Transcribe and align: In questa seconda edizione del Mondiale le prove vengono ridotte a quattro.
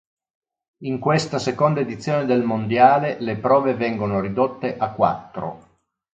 In 0.79 0.97
questa 0.97 1.37
seconda 1.37 1.79
edizione 1.79 2.25
del 2.25 2.41
Mondiale 2.41 3.19
le 3.21 3.37
prove 3.37 3.75
vengono 3.75 4.19
ridotte 4.19 4.75
a 4.75 4.89
quattro. 4.93 5.77